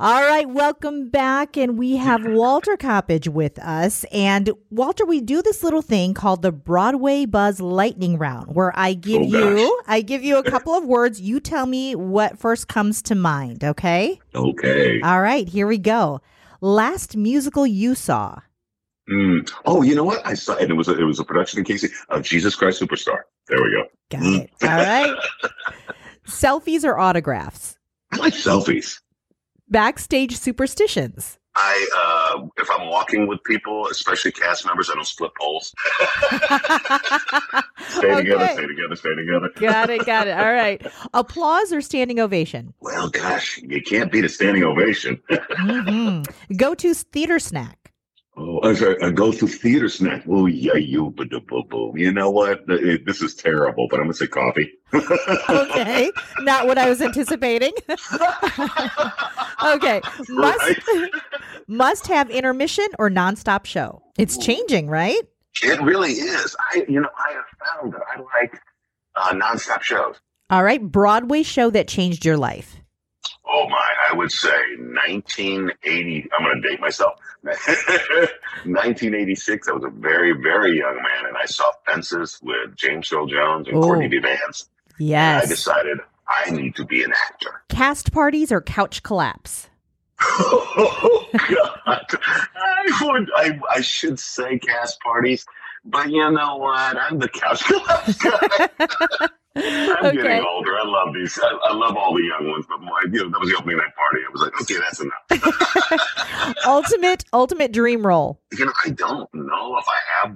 All 0.04 0.22
right, 0.22 0.50
welcome 0.50 1.08
back. 1.08 1.56
And 1.56 1.78
we 1.80 1.96
have 1.96 2.26
Walter 2.26 2.76
Coppage 2.76 3.30
with 3.30 3.58
us. 3.60 4.04
And 4.12 4.50
Walter, 4.70 5.06
we 5.06 5.22
do 5.22 5.42
this 5.42 5.64
little 5.64 5.82
thing 5.82 6.14
called 6.14 6.42
the 6.42 6.52
Broadway 6.52 7.26
Buzz 7.26 7.62
Lightning 7.62 8.18
Round, 8.18 8.54
where 8.54 8.74
I 8.78 8.96
give 8.96 9.22
Oh, 9.22 9.26
you 9.26 9.82
I 9.88 10.02
give 10.02 10.22
you 10.22 10.38
a 10.38 10.44
couple 10.44 10.74
of 10.74 10.84
words. 10.84 11.22
You 11.22 11.40
tell 11.40 11.66
me 11.68 11.96
what 11.96 12.38
first 12.38 12.68
comes 12.68 13.02
to 13.04 13.16
mind, 13.16 13.64
okay? 13.64 14.20
okay. 14.36 15.00
All 15.00 15.22
right, 15.22 15.48
here 15.48 15.68
we 15.68 15.78
go. 15.78 16.20
Last 16.60 17.16
musical 17.16 17.66
you 17.66 17.96
saw. 17.96 18.40
Mm. 19.10 19.50
Oh, 19.66 19.84
you 19.84 19.96
know 19.96 20.04
what? 20.04 20.22
I 20.28 20.34
saw, 20.34 20.58
and 20.58 20.70
it 20.70 20.74
was 20.74 20.90
a, 20.90 21.00
it 21.00 21.04
was 21.06 21.20
a 21.22 21.24
production 21.24 21.60
in 21.60 21.66
Casey 21.66 21.88
of 22.10 22.24
Jesus 22.24 22.56
Christ 22.56 22.82
Superstar. 22.82 23.20
There 23.48 23.64
we 23.64 23.72
go. 23.72 23.86
Got 24.18 24.42
it. 24.42 24.50
All 24.64 24.70
right. 24.70 25.16
Selfies 26.28 26.84
or 26.84 27.00
autographs? 27.00 27.78
I 28.12 28.18
like 28.18 28.34
selfies. 28.34 29.00
Backstage 29.74 30.38
superstitions. 30.38 31.40
I 31.56 32.36
uh, 32.38 32.46
if 32.58 32.70
I'm 32.70 32.90
walking 32.90 33.26
with 33.26 33.44
people, 33.44 33.88
especially 33.88 34.32
cast 34.32 34.68
members, 34.68 34.88
I 34.92 34.94
don't 34.94 35.04
split 35.04 35.32
poles. 35.42 35.74
stay 37.90 38.16
together, 38.16 38.48
stay 38.50 38.68
together, 38.68 38.96
stay 38.96 39.16
together. 39.16 39.50
Got 39.60 39.90
it, 39.90 40.06
got 40.06 40.28
it. 40.28 40.38
All 40.38 40.54
right. 40.54 40.86
Applause 41.16 41.74
or 41.74 41.82
standing 41.82 42.20
ovation? 42.20 42.76
Well, 42.82 43.10
gosh, 43.10 43.58
you 43.64 43.82
can't 43.82 44.12
beat 44.12 44.26
a 44.26 44.30
standing 44.30 44.64
ovation. 44.64 45.20
hmm 45.58 46.22
Go 46.56 46.76
to 46.76 46.94
theater 46.94 47.40
snack. 47.40 47.83
Oh, 48.64 48.74
sorry. 48.74 48.96
A 49.02 49.12
go 49.12 49.32
to 49.32 49.46
theater 49.48 49.90
snack. 49.90 50.24
Oh, 50.30 50.46
yeah, 50.46 50.76
you, 50.76 51.12
boo. 51.12 51.94
You 51.96 52.12
know 52.14 52.30
what? 52.32 52.64
It- 52.70 53.06
This 53.06 53.22
is 53.22 53.36
terrible, 53.36 53.88
but 53.90 54.00
I'm 54.00 54.06
gonna 54.06 54.14
say 54.14 54.28
coffee. 54.28 54.72
Okay. 55.50 56.12
Not 56.40 56.66
what 56.68 56.78
I 56.78 56.88
was 56.90 57.02
anticipating. 57.02 57.74
okay. 59.66 60.02
Must 60.30 60.76
must 61.68 62.08
have 62.08 62.30
intermission 62.30 62.88
or 63.00 63.10
nonstop 63.10 63.66
show. 63.66 64.02
It's 64.18 64.38
changing, 64.38 64.90
right? 64.90 65.22
It 65.62 65.82
really 65.82 66.12
is. 66.14 66.56
I, 66.74 66.86
you 66.88 67.00
know, 67.02 67.10
I 67.30 67.34
have 67.34 67.46
found 67.82 67.94
that 67.94 68.02
I 68.16 68.20
like 68.42 68.60
uh, 69.16 69.34
nonstop 69.34 69.82
shows. 69.82 70.16
All 70.50 70.64
right. 70.64 70.82
Broadway 70.82 71.44
show 71.44 71.70
that 71.72 71.88
changed 71.88 72.26
your 72.26 72.38
life. 72.38 72.78
Oh 73.56 73.68
my, 73.70 73.94
I 74.10 74.16
would 74.16 74.32
say 74.32 74.50
1980. 74.80 76.28
I'm 76.38 76.44
going 76.46 76.60
to 76.62 76.70
date 76.70 76.80
myself. 76.80 77.14
1986. 77.44 79.68
I 79.68 79.72
was 79.74 79.84
a 79.84 79.90
very, 79.90 80.32
very 80.34 80.76
young 80.78 80.96
man, 80.96 81.26
and 81.28 81.38
I 81.38 81.46
saw 81.46 81.66
Fences 81.86 82.40
with 82.42 82.76
James 82.76 83.12
Earl 83.14 83.28
Jones 83.28 83.68
and 83.68 83.78
Oh. 83.78 83.82
Courtney 83.82 84.08
B. 84.08 84.18
Vance. 84.20 84.70
And 85.00 85.44
I 85.44 85.46
decided 85.46 86.00
I 86.28 86.50
need 86.52 86.76
to 86.78 86.86
be 86.86 87.04
an 87.04 87.12
actor. 87.30 87.62
Cast 87.70 88.12
parties 88.12 88.52
or 88.52 88.60
couch 88.62 89.04
collapse. 89.04 89.70
oh 90.22 91.28
God! 91.34 92.06
I 92.56 93.00
would. 93.02 93.30
I, 93.36 93.60
I 93.76 93.82
should 93.82 94.20
say 94.20 94.58
cast 94.60 95.00
parties, 95.02 95.46
but 95.86 96.10
you 96.10 96.30
know 96.32 96.58
what? 96.58 96.98
I'm 96.98 97.20
the 97.20 97.30
couch 97.30 97.64
guy. 98.24 98.70
I'm 99.56 100.06
Okay. 100.06 100.14
getting 100.14 100.46
older. 100.50 100.78
I 100.78 100.84
love 100.86 101.14
these. 101.14 101.40
I, 101.42 101.48
I 101.70 101.74
love 101.76 101.96
all 101.96 102.14
the 102.16 102.24
young 102.24 102.50
ones, 102.52 102.66
but 102.68 102.82
my, 102.82 103.02
you 103.12 103.24
know, 103.24 103.30
that 103.30 103.40
was 103.40 103.50
the 103.50 103.58
opening 103.58 103.78
night 103.78 103.94
party. 103.96 104.24
I 104.28 104.32
was 104.32 104.42
like, 104.42 104.62
okay, 104.62 104.80
that's 104.80 105.00
enough. 105.02 106.56
ultimate 106.66 107.24
ultimate 107.34 107.72
dream 107.72 108.06
role. 108.06 108.40
you 108.58 108.66
know, 108.66 108.74
I 108.86 108.90
don't 108.90 109.30
know 109.34 109.78
if 109.78 109.86
I 109.88 110.28
have 110.28 110.36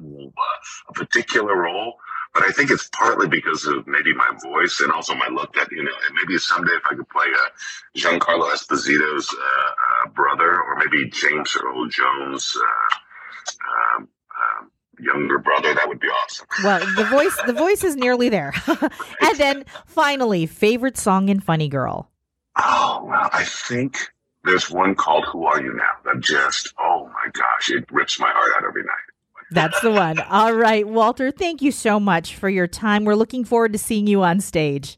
a 0.89 0.93
particular 0.93 1.55
role, 1.55 1.95
but 2.33 2.43
I 2.47 2.51
think 2.51 2.69
it's 2.69 2.89
partly 2.89 3.27
because 3.27 3.65
of 3.65 3.87
maybe 3.87 4.13
my 4.13 4.29
voice 4.43 4.79
and 4.81 4.91
also 4.91 5.15
my 5.15 5.27
look. 5.29 5.53
That 5.55 5.71
you 5.71 5.83
know, 5.83 5.91
and 6.07 6.15
maybe 6.21 6.37
someday 6.37 6.73
if 6.73 6.83
I 6.85 6.95
could 6.95 7.09
play 7.09 7.25
uh, 7.33 7.49
Giancarlo 7.97 8.51
Esposito's 8.53 9.29
uh, 9.33 10.05
uh, 10.05 10.09
brother, 10.11 10.61
or 10.61 10.75
maybe 10.77 11.09
James 11.09 11.57
Earl 11.61 11.87
Jones' 11.87 12.55
uh, 12.55 13.97
um, 13.97 14.07
um, 14.59 14.71
younger 14.99 15.39
brother, 15.39 15.73
that 15.73 15.87
would 15.87 15.99
be 15.99 16.07
awesome. 16.07 16.47
Well, 16.63 16.79
the 16.95 17.05
voice 17.05 17.37
the 17.45 17.53
voice 17.53 17.83
is 17.83 17.95
nearly 17.95 18.29
there. 18.29 18.53
and 19.21 19.37
then 19.37 19.65
finally, 19.85 20.45
favorite 20.45 20.97
song 20.97 21.29
in 21.29 21.39
Funny 21.39 21.69
Girl. 21.69 22.09
Oh, 22.57 23.05
well, 23.07 23.29
I 23.33 23.43
think 23.43 23.97
there's 24.43 24.69
one 24.71 24.95
called 24.95 25.25
Who 25.31 25.45
Are 25.45 25.61
You 25.61 25.73
Now 25.73 26.11
that 26.11 26.21
just, 26.21 26.73
oh 26.79 27.05
my 27.07 27.29
gosh, 27.33 27.69
it 27.69 27.85
rips 27.91 28.19
my 28.19 28.31
heart 28.31 28.51
out 28.57 28.67
every 28.67 28.83
night. 28.83 29.07
That's 29.51 29.79
the 29.81 29.91
one. 29.91 30.19
All 30.29 30.53
right, 30.53 30.87
Walter, 30.87 31.31
thank 31.31 31.61
you 31.61 31.71
so 31.71 31.99
much 31.99 32.35
for 32.35 32.49
your 32.49 32.67
time. 32.67 33.05
We're 33.05 33.15
looking 33.15 33.45
forward 33.45 33.73
to 33.73 33.79
seeing 33.79 34.07
you 34.07 34.23
on 34.23 34.39
stage. 34.41 34.97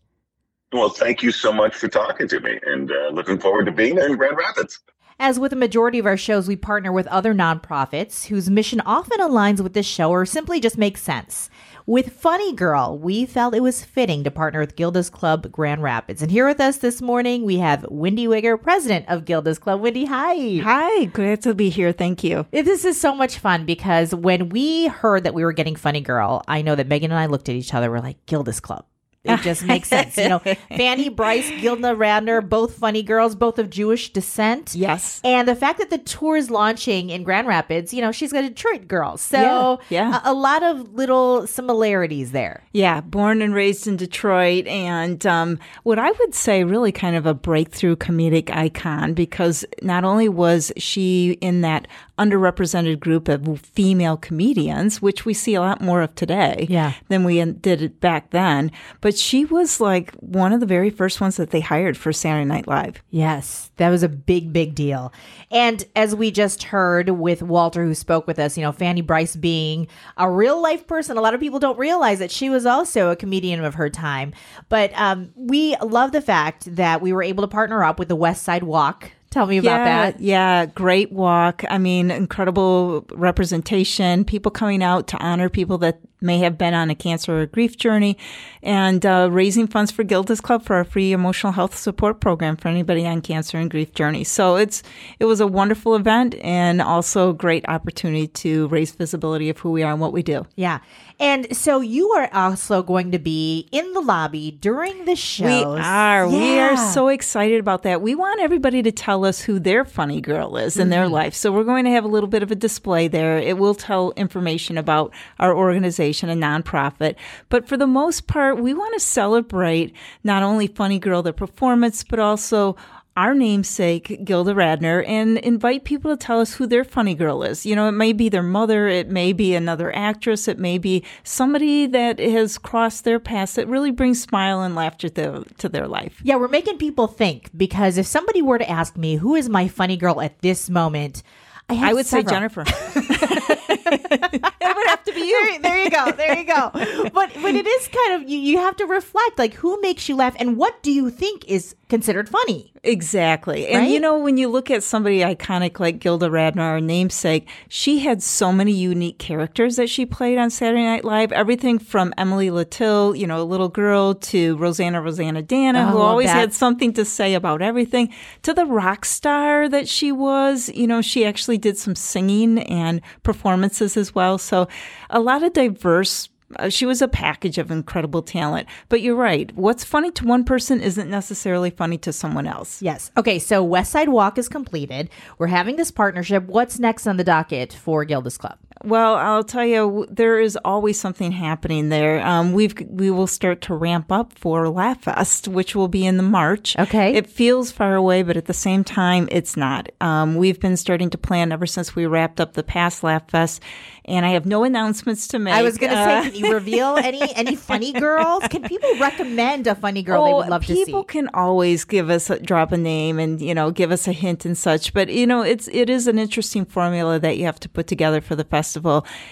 Well, 0.72 0.89
thank 0.89 1.24
you 1.24 1.32
so 1.32 1.51
much 1.51 1.75
for 1.75 1.88
talking 1.88 2.27
to 2.27 2.39
me 2.39 2.60
and 2.63 2.91
uh, 2.91 3.10
looking 3.12 3.39
forward 3.39 3.65
to 3.65 3.72
being 3.72 3.96
there 3.96 4.08
in 4.08 4.18
Grand 4.18 4.38
Rapids. 4.38 4.79
As 5.22 5.38
with 5.38 5.52
a 5.52 5.58
majority 5.58 6.00
of 6.00 6.06
our 6.06 6.16
shows, 6.16 6.48
we 6.48 6.56
partner 6.56 6.94
with 6.94 7.06
other 7.08 7.34
nonprofits 7.34 8.28
whose 8.28 8.50
mission 8.50 8.80
often 8.86 9.20
aligns 9.20 9.60
with 9.60 9.74
this 9.74 9.86
show 9.86 10.12
or 10.12 10.26
simply 10.26 10.62
just 10.62 10.78
makes 10.78 11.02
sense. 11.02 11.50
With 11.86 12.14
Funny 12.14 12.54
Girl, 12.54 12.98
we 12.98 13.26
felt 13.26 13.54
it 13.54 13.62
was 13.62 13.84
fitting 13.84 14.24
to 14.24 14.32
partner 14.32 14.62
with 14.62 14.78
Gilda's 14.78 15.10
Club 15.10 15.52
Grand 15.52 15.84
Rapids. 15.84 16.22
And 16.22 16.32
here 16.32 16.48
with 16.48 16.62
us 16.62 16.78
this 16.78 17.02
morning, 17.02 17.44
we 17.44 17.58
have 17.58 17.86
Wendy 17.90 18.28
Wigger, 18.28 18.62
president 18.62 19.10
of 19.10 19.26
Gilda's 19.26 19.60
Club. 19.60 19.82
Wendy, 19.82 20.06
hi. 20.06 20.62
Hi, 20.64 21.06
glad 21.06 21.42
to 21.42 21.54
be 21.54 21.70
here. 21.70 21.92
Thank 21.92 22.24
you. 22.24 22.46
This 22.52 22.86
is 22.86 22.98
so 22.98 23.14
much 23.14 23.40
fun 23.40 23.66
because 23.66 24.16
when 24.16 24.48
we 24.48 24.88
heard 24.88 25.26
that 25.26 25.34
we 25.34 25.44
were 25.44 25.52
getting 25.52 25.76
Funny 25.76 26.00
Girl, 26.00 26.44
I 26.48 26.62
know 26.62 26.76
that 26.76 26.88
Megan 26.88 27.12
and 27.12 27.20
I 27.20 27.26
looked 27.26 27.50
at 27.50 27.56
each 27.56 27.74
other. 27.74 27.92
We're 27.92 28.00
like, 28.00 28.26
Gilda's 28.26 28.62
Club. 28.62 28.86
It 29.24 29.42
just 29.42 29.64
makes 29.64 29.90
sense. 29.90 30.16
You 30.18 30.30
know, 30.30 30.40
Fanny 30.78 31.10
Brice, 31.10 31.50
Gilda 31.60 31.94
Radner, 31.94 32.48
both 32.48 32.76
funny 32.76 33.04
girls, 33.04 33.36
both 33.36 33.60
of 33.60 33.70
Jewish 33.70 34.14
descent. 34.14 34.76
Yes. 34.76 35.20
And 35.26 35.48
the 35.48 35.56
fact 35.56 35.80
that 35.80 35.90
the 35.90 35.98
tour 35.98 36.38
is 36.38 36.50
launching 36.50 37.10
in 37.10 37.24
Grand 37.24 37.48
Rapids, 37.48 37.94
you 37.94 38.02
know, 38.02 38.14
she's 38.14 38.32
a 38.32 38.42
Detroit 38.42 38.88
girl. 38.88 39.18
So 39.18 39.82
Yeah, 39.90 40.10
yeah. 40.10 40.22
A, 40.24 40.32
a 40.32 40.34
lot 40.34 40.64
of 40.64 40.94
little 40.94 41.46
similarities 41.48 42.32
there. 42.32 42.64
Yeah, 42.72 43.02
born 43.02 43.42
and 43.42 43.54
raised 43.54 43.88
in 43.88 43.98
Detroit, 43.98 44.66
and 44.68 45.26
um, 45.26 45.60
what 45.84 46.00
I 46.00 46.12
would 46.12 46.34
say 46.34 46.64
really 46.64 46.92
kind 46.92 47.16
of 47.16 47.26
a 47.26 47.34
breakthrough 47.34 47.98
comedic 47.98 48.50
icon 48.50 49.14
because 49.14 49.66
not 49.82 50.06
only 50.06 50.30
was 50.30 50.72
she 50.78 51.38
in 51.42 51.62
that 51.62 51.88
underrepresented 52.20 53.00
group 53.00 53.28
of 53.30 53.60
female 53.62 54.18
comedians, 54.18 55.02
which 55.02 55.26
we 55.26 55.34
see 55.34 55.56
a 55.56 55.62
lot 55.62 55.82
more 55.82 56.02
of 56.02 56.14
today 56.16 56.68
Yeah. 56.70 56.94
than 57.08 57.24
we 57.24 57.44
did 57.44 57.82
it 57.82 58.00
back 58.02 58.32
then, 58.32 58.72
but 59.02 59.18
she 59.18 59.46
was 59.46 59.80
like 59.80 60.14
one 60.16 60.54
of 60.54 60.60
the 60.60 60.66
very 60.66 60.90
first 60.90 61.22
ones 61.22 61.38
that 61.38 61.52
they 61.52 61.62
hired 61.62 61.98
for 61.98 62.12
Saturday 62.14 62.46
Night 62.46 62.68
Live. 62.68 63.02
Yes, 63.10 63.72
that 63.78 63.90
was 63.90 64.04
a 64.04 64.10
big, 64.10 64.52
big 64.54 64.76
deal. 64.76 65.12
And 65.50 65.84
as 65.96 66.14
we 66.16 66.30
just 66.32 66.64
heard 66.64 67.10
with 67.10 67.42
Walter, 67.42 67.84
who 67.86 67.96
spoke 67.96 68.28
with 68.28 68.38
us, 68.38 68.58
you 68.58 68.64
know, 68.64 68.72
Fanny 68.72 69.02
Brice 69.02 69.36
being 69.36 69.88
a 70.18 70.30
real 70.30 70.62
life 70.62 70.86
person, 70.86 71.18
a 71.18 71.22
lot 71.22 71.34
of 71.34 71.40
people 71.40 71.60
don't 71.60 71.80
realize 71.80 72.20
that 72.20 72.32
she 72.32 72.50
was 72.50 72.66
also 72.66 73.10
a 73.10 73.16
comedian 73.16 73.64
of 73.64 73.76
her 73.76 73.90
time. 73.90 74.34
But 74.68 74.92
um, 74.96 75.32
we 75.36 75.76
love 75.78 76.12
the 76.12 76.22
fact 76.22 76.76
that 76.76 77.02
we 77.02 77.14
were 77.14 77.24
able 77.24 77.44
to 77.44 77.48
partner 77.48 77.84
up 77.84 77.98
with 77.98 78.10
the 78.10 78.16
West 78.16 78.44
Side 78.44 78.64
Walk. 78.64 79.12
Tell 79.30 79.46
me 79.46 79.60
about 79.60 79.80
yeah, 79.80 79.86
that. 79.86 80.20
Yeah, 80.20 80.66
great 80.66 81.12
walk. 81.12 81.64
I 81.70 81.78
mean, 81.78 82.10
incredible 82.10 83.06
representation. 83.12 84.26
People 84.26 84.52
coming 84.52 84.82
out 84.82 85.08
to 85.10 85.18
honor 85.18 85.50
people 85.50 85.78
that 85.80 86.00
may 86.22 86.40
have 86.40 86.58
been 86.58 86.74
on 86.74 86.90
a 86.90 86.96
cancer 86.96 87.42
or 87.42 87.46
grief 87.46 87.78
journey, 87.78 88.18
and 88.62 89.06
uh, 89.06 89.30
raising 89.32 89.68
funds 89.68 89.92
for 89.92 90.04
Gilda's 90.04 90.42
Club 90.42 90.64
for 90.64 90.76
our 90.76 90.84
free 90.84 91.12
emotional 91.12 91.54
health 91.54 91.78
support 91.78 92.20
program 92.20 92.58
for 92.58 92.68
anybody 92.68 93.06
on 93.06 93.22
cancer 93.22 93.58
and 93.58 93.70
grief 93.70 93.94
journey. 93.94 94.24
So 94.24 94.56
it's 94.56 94.84
it 95.20 95.26
was 95.26 95.40
a 95.40 95.48
wonderful 95.48 95.96
event 95.96 96.36
and 96.42 96.82
also 96.82 97.30
a 97.30 97.34
great 97.34 97.68
opportunity 97.68 98.28
to 98.28 98.68
raise 98.68 98.92
visibility 98.92 99.50
of 99.50 99.58
who 99.60 99.72
we 99.72 99.84
are 99.84 99.92
and 99.92 100.02
what 100.02 100.14
we 100.14 100.24
do. 100.24 100.46
Yeah. 100.56 100.80
And 101.22 101.56
so 101.56 101.82
you 101.82 102.12
are 102.12 102.30
also 102.34 102.82
going 102.82 103.12
to 103.12 103.20
be 103.20 103.68
in 103.74 103.92
the 103.92 104.00
lobby 104.00 104.52
during 104.52 105.04
the 105.04 105.18
show. 105.18 105.46
We 105.46 105.82
are. 105.82 106.30
We 106.30 106.60
are 106.60 106.78
so 106.78 107.10
excited 107.10 107.60
about 107.60 107.84
that. 107.84 108.02
We 108.02 108.16
want 108.16 108.40
everybody 108.40 108.82
to 108.84 108.92
tell 108.92 109.26
us 109.26 109.42
who 109.42 109.60
their 109.60 109.84
funny 109.84 110.22
girl 110.22 110.56
is 110.56 110.78
in 110.78 110.90
their 110.90 111.10
life. 111.10 111.34
So 111.34 111.52
we're 111.52 111.66
going 111.66 111.84
to 111.84 111.92
have 111.92 112.06
a 112.06 112.08
little 112.08 112.30
bit 112.30 112.42
of 112.42 112.52
a 112.52 112.56
display 112.56 113.10
there. 113.10 113.38
It 113.38 113.58
will 113.58 113.76
tell 113.76 114.12
information 114.12 114.78
about 114.78 115.14
our 115.40 115.54
organization, 115.54 116.09
a 116.13 116.34
nonprofit. 116.34 117.16
But 117.50 117.68
for 117.68 117.78
the 117.78 117.88
most 117.88 118.28
part, 118.28 118.60
we 118.60 118.74
want 118.74 118.94
to 118.94 119.00
celebrate 119.00 119.96
not 120.24 120.44
only 120.44 120.68
Funny 120.68 121.00
Girl, 121.00 121.22
the 121.22 121.34
performance, 121.34 122.04
but 122.04 122.20
also 122.20 122.75
our 123.20 123.34
namesake, 123.34 124.24
Gilda 124.24 124.54
Radner, 124.54 125.06
and 125.06 125.39
invite 125.39 125.84
people 125.84 126.16
to 126.16 126.18
tell 126.18 126.39
us 126.39 126.54
who 126.54 126.66
their 126.66 126.86
funny 126.86 127.13
girl 127.13 127.44
is. 127.44 127.66
You 127.66 127.75
know, 127.75 127.89
it 127.89 127.92
may 127.92 128.13
be 128.13 128.30
their 128.30 128.42
mother, 128.42 128.88
it 128.88 129.10
may 129.10 129.34
be 129.34 129.56
another 129.56 129.94
actress, 129.94 130.48
it 130.48 130.58
may 130.58 130.78
be 130.78 131.04
somebody 131.25 131.86
that 131.88 132.18
has 132.20 132.58
crossed 132.58 133.04
their 133.04 133.20
paths 133.20 133.56
that 133.56 133.68
really 133.68 133.92
brings 133.92 134.22
smile 134.22 134.62
and 134.62 134.74
laughter 134.74 135.10
to, 135.10 135.44
to 135.58 135.68
their 135.68 135.86
life. 135.86 136.22
Yeah, 136.24 136.38
we're 136.38 136.48
making 136.48 136.78
people 136.78 137.08
think 137.08 137.50
because 137.58 137.98
if 137.98 138.08
somebody 138.08 138.42
were 138.42 138.58
to 138.58 138.70
ask 138.70 138.96
me 138.96 139.18
who 139.18 139.36
is 139.36 139.50
my 139.50 139.68
funny 139.68 139.98
girl 139.98 140.22
at 140.22 140.39
this 140.39 140.70
moment, 140.70 141.22
I, 141.68 141.89
I 141.89 141.94
would 141.94 142.06
say. 142.06 142.24
Jennifer. 142.24 142.63
it 144.12 144.75
would 144.77 144.88
have 144.88 145.03
to 145.03 145.13
be 145.13 145.22
you. 145.22 145.60
There, 145.62 145.62
there 145.62 145.84
you 145.84 145.89
go. 145.89 146.12
There 146.12 146.38
you 146.38 146.46
go. 146.46 146.72
But 147.13 147.31
but 147.41 147.55
it 147.55 147.67
is 147.67 147.88
kind 147.88 148.22
of 148.22 148.29
you, 148.29 148.38
you 148.39 148.58
have 148.58 148.75
to 148.77 148.86
reflect 148.86 149.38
like 149.38 149.53
who 149.55 149.79
makes 149.81 150.08
you 150.10 150.15
laugh 150.15 150.36
and 150.39 150.58
what 150.58 150.81
do 150.84 150.91
you 150.91 151.10
think 151.10 151.46
is 151.48 151.75
considered 151.88 152.29
funny? 152.29 152.74
Exactly. 152.84 153.68
And 153.68 153.80
Right? 153.84 153.90
you 153.92 154.00
know, 154.00 154.18
when 154.20 154.38
you 154.38 154.48
look 154.48 154.72
at 154.72 154.84
somebody 154.84 155.20
iconic 155.20 155.80
like 155.80 156.00
Gilda 156.00 156.28
Radner, 156.30 156.62
our 156.62 156.80
namesake, 156.82 157.48
she 157.68 158.00
had 158.00 158.24
so 158.24 158.52
many 158.54 158.72
unique 158.72 159.20
characters 159.20 159.76
that 159.76 159.90
she 159.90 160.06
played 160.06 160.38
on 160.38 160.50
Saturday 160.50 160.84
Night 160.84 161.04
Live. 161.04 161.32
Everything 161.32 161.78
from 161.78 162.14
Emily 162.18 162.50
Litella, 162.50 163.18
you 163.18 163.28
know, 163.28 163.42
a 163.42 163.44
little 163.44 163.68
girl, 163.70 164.14
to 164.16 164.56
Roseanne 164.58 164.94
Roseannadanna, 164.94 165.88
Oh, 165.88 165.92
who 165.92 165.98
always 165.98 166.28
that. 166.28 166.36
had 166.38 166.54
something 166.54 166.94
to 166.94 167.04
say 167.06 167.34
about 167.34 167.62
everything, 167.62 168.14
to 168.44 168.54
the 168.54 168.66
rock 168.66 169.04
star 169.06 169.68
that 169.70 169.88
she 169.90 170.12
was. 170.12 170.70
You 170.74 170.88
know, 170.88 171.02
she 171.02 171.26
actually 171.26 171.58
did 171.58 171.78
some 171.78 171.96
singing 171.96 172.60
and 172.60 173.02
performances 173.24 173.98
as 173.98 174.16
well. 174.16 174.38
So 174.38 174.68
a 175.10 175.20
lot 175.20 175.44
of 175.44 175.54
diverse 175.54 176.30
Uh, 176.56 176.70
she 176.70 176.86
was 176.86 177.01
a 177.01 177.08
package 177.08 177.58
of 177.58 177.72
incredible 177.72 178.22
talent. 178.22 178.68
But 178.89 179.01
you're 179.01 179.15
right. 179.15 179.56
What's 179.56 179.84
funny 179.84 180.12
to 180.12 180.25
one 180.25 180.44
person 180.44 180.82
isn't 180.82 181.10
necessarily 181.10 181.70
funny 181.70 181.98
to 182.00 182.13
someone 182.13 182.48
else. 182.48 182.82
Yes. 182.82 183.12
Okay, 183.18 183.39
so 183.39 183.63
West 183.63 183.91
Side 183.91 184.10
Walk 184.10 184.38
is 184.38 184.50
completed. 184.50 185.10
We're 185.38 185.48
having 185.48 185.75
this 185.75 185.91
partnership. 185.91 186.46
What's 186.46 186.79
next 186.79 187.08
on 187.08 187.18
the 187.18 187.24
docket 187.24 187.74
for 187.74 188.03
Gilda's 188.06 188.38
Club? 188.38 188.58
Well, 188.84 189.16
I'll 189.16 189.44
tell 189.44 189.66
you, 189.66 190.06
there 190.10 190.40
is 190.40 190.58
always 190.64 190.98
something 190.98 191.34
happening 191.34 191.90
there. 191.90 192.26
Um, 192.26 192.54
we've 192.54 192.74
we 192.90 193.12
will 193.12 193.28
start 193.28 193.60
to 193.64 193.76
ramp 193.76 194.10
up 194.12 194.32
for 194.34 194.70
Laugh 194.70 195.04
Fest, 195.04 195.50
which 195.50 195.76
will 195.76 195.90
be 195.90 196.06
in 196.06 196.16
the 196.16 196.24
March. 196.24 196.78
Okay. 196.80 197.14
it 197.14 197.28
feels 197.28 197.72
far 197.74 197.96
away, 197.96 198.24
but 198.24 198.38
at 198.38 198.46
the 198.46 198.54
same 198.54 198.86
time, 198.86 199.28
it's 199.32 199.58
not. 199.58 199.90
Um, 200.00 200.36
we've 200.36 200.60
been 200.62 200.78
starting 200.78 201.10
to 201.10 201.18
plan 201.18 201.52
ever 201.52 201.66
since 201.66 201.94
we 201.94 202.06
wrapped 202.06 202.40
up 202.40 202.54
the 202.54 202.64
past 202.64 203.04
Laugh 203.04 203.30
Fest, 203.30 203.62
and 204.06 204.26
I 204.26 204.30
have 204.30 204.46
no 204.46 204.64
announcements 204.64 205.28
to 205.30 205.40
make. 205.40 205.54
I 205.54 205.62
was 205.62 205.78
going 205.78 205.92
to 205.92 206.00
Uh, 206.00 206.24
say, 206.24 206.30
can 206.32 206.40
you 206.40 206.54
reveal 206.54 206.96
any 206.96 207.22
any 207.36 207.58
funny 207.58 207.92
girls? 207.92 208.44
Can 208.50 208.64
people 208.64 208.96
recommend 208.98 209.68
a 209.68 209.76
funny 209.76 210.04
girl 210.04 210.24
they 210.26 210.34
would 210.34 210.48
love 210.48 210.66
to 210.68 210.74
see? 210.74 210.82
Oh, 210.84 210.86
people 210.86 211.04
can 211.04 211.28
always 211.34 211.84
give 211.84 212.10
us 212.10 212.30
a, 212.30 212.40
drop 212.40 212.72
a 212.72 212.78
name 212.78 213.20
and 213.20 213.42
you 213.42 213.54
know 213.54 213.72
give 213.72 213.92
us 213.92 214.08
a 214.08 214.14
hint 214.14 214.46
and 214.46 214.58
such 214.58 214.94
but 214.94 215.10
you 215.10 215.28
know 215.28 215.42
it's 215.42 215.68
it 215.74 215.90
is 215.90 216.08
an 216.08 216.18
interesting 216.18 216.64
formula 216.64 217.20
that 217.20 217.38
you 217.38 217.44
have 217.46 217.60
to 217.60 217.68
put 217.68 217.86
together 217.86 218.22
for 218.22 218.36
the 218.38 218.44
festival 218.46 218.69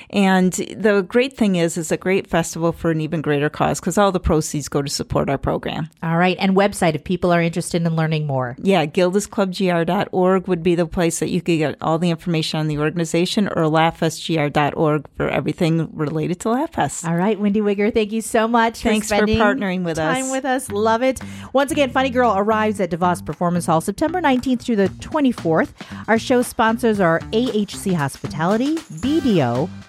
and 0.10 0.54
the 0.54 1.02
great 1.08 1.36
thing 1.38 1.56
is 1.56 1.78
it's 1.78 1.92
a 1.92 1.98
great 1.98 2.28
festival 2.28 2.72
for 2.72 2.92
an 2.92 3.02
even 3.02 3.22
greater 3.22 3.50
cause 3.50 3.80
because 3.80 3.98
all 3.98 4.12
the 4.12 4.20
proceeds 4.20 4.68
go 4.70 4.82
to 4.82 4.90
support 4.90 5.30
our 5.30 5.38
program 5.38 5.90
All 6.04 6.18
right, 6.18 6.38
and 6.40 6.56
website 6.56 6.96
if 6.96 7.04
people 7.04 7.32
are 7.32 7.42
interested 7.42 7.82
in 7.86 7.96
learning 7.96 8.28
more. 8.28 8.56
yeah 8.62 8.86
gildasclubgr.org 8.86 10.48
would 10.48 10.64
be 10.64 10.76
the 10.76 10.86
place 10.86 11.20
that 11.20 11.30
you 11.30 11.42
could 11.42 11.58
get 11.58 11.76
all 11.82 11.98
the 12.00 12.10
information 12.10 12.60
on 12.60 12.68
the 12.68 12.78
organization 12.78 13.48
or 13.48 13.64
laughfestgr.org 13.64 15.06
for 15.16 15.30
everything 15.30 15.90
related 15.96 16.40
to 16.42 16.50
laughfest 16.50 17.08
All 17.08 17.16
right, 17.16 17.40
Wendy 17.40 17.62
Wigger, 17.62 17.94
thank 17.94 18.12
you 18.12 18.22
so 18.22 18.48
much. 18.48 18.80
Thanks 18.82 19.08
for 19.10 19.16
spending 19.16 19.38
partnering 19.38 19.84
with 19.84 19.98
time 19.98 20.26
us. 20.26 20.32
with 20.32 20.46
us. 20.46 20.72
Love 20.72 21.04
it. 21.04 21.20
Once 21.54 21.72
again, 21.72 21.90
Funny 21.90 22.10
Girl 22.10 22.34
arrives 22.38 22.80
at 22.80 22.90
DeVos 22.92 23.26
Performance 23.26 23.66
Hall 23.66 23.82
September 23.82 24.22
19th 24.22 24.62
through 24.62 24.76
the 24.78 24.88
24th. 24.90 25.70
Our 26.08 26.20
show 26.20 26.42
sponsors 26.42 27.00
are 27.00 27.20
AHC 27.32 27.94
Hospitality, 27.94 28.76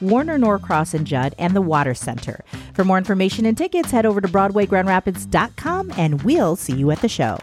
Warner 0.01 0.39
Norcross 0.39 0.95
and 0.95 1.07
Judd, 1.07 1.35
and 1.39 1.55
the 1.55 1.63
Water 1.63 1.95
Center. 1.95 2.45
For 2.75 2.85
more 2.85 2.99
information 2.99 3.47
and 3.47 3.57
tickets, 3.57 3.91
head 3.91 4.07
over 4.07 4.21
to 4.21 4.29
BroadwayGrandRapids.com 4.29 5.93
and 5.97 6.23
we'll 6.23 6.57
see 6.57 6.75
you 6.75 6.91
at 6.91 7.01
the 7.01 7.09
show. 7.09 7.39